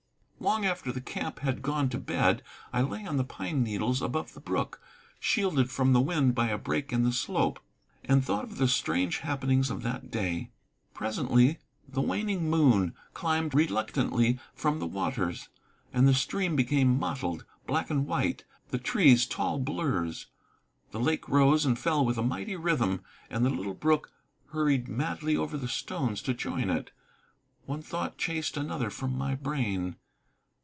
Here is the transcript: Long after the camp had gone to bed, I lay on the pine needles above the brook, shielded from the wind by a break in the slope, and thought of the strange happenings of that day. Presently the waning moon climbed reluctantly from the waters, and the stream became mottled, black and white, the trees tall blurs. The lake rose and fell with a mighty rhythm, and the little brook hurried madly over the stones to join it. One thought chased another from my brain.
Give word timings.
Long 0.41 0.65
after 0.65 0.91
the 0.91 1.01
camp 1.01 1.41
had 1.41 1.61
gone 1.61 1.87
to 1.89 1.99
bed, 1.99 2.41
I 2.73 2.81
lay 2.81 3.05
on 3.05 3.17
the 3.17 3.23
pine 3.23 3.61
needles 3.61 4.01
above 4.01 4.33
the 4.33 4.39
brook, 4.39 4.81
shielded 5.19 5.69
from 5.69 5.93
the 5.93 6.01
wind 6.01 6.33
by 6.33 6.47
a 6.47 6.57
break 6.57 6.91
in 6.91 7.03
the 7.03 7.11
slope, 7.13 7.59
and 8.05 8.25
thought 8.25 8.45
of 8.45 8.57
the 8.57 8.67
strange 8.67 9.19
happenings 9.19 9.69
of 9.69 9.83
that 9.83 10.09
day. 10.09 10.49
Presently 10.95 11.59
the 11.87 12.01
waning 12.01 12.49
moon 12.49 12.95
climbed 13.13 13.53
reluctantly 13.53 14.39
from 14.55 14.79
the 14.79 14.87
waters, 14.87 15.47
and 15.93 16.07
the 16.07 16.13
stream 16.15 16.55
became 16.55 16.97
mottled, 16.97 17.45
black 17.67 17.91
and 17.91 18.07
white, 18.07 18.43
the 18.69 18.79
trees 18.79 19.27
tall 19.27 19.59
blurs. 19.59 20.25
The 20.89 20.99
lake 20.99 21.29
rose 21.29 21.67
and 21.67 21.77
fell 21.77 22.03
with 22.03 22.17
a 22.17 22.23
mighty 22.23 22.55
rhythm, 22.55 23.03
and 23.29 23.45
the 23.45 23.51
little 23.51 23.75
brook 23.75 24.11
hurried 24.47 24.87
madly 24.87 25.37
over 25.37 25.55
the 25.55 25.67
stones 25.67 26.19
to 26.23 26.33
join 26.33 26.71
it. 26.71 26.89
One 27.67 27.83
thought 27.83 28.17
chased 28.17 28.57
another 28.57 28.89
from 28.89 29.15
my 29.15 29.35
brain. 29.35 29.97